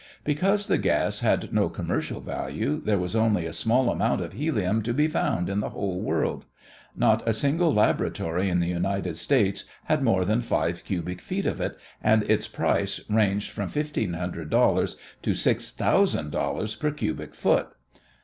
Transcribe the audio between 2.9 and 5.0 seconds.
was only a small amount of helium to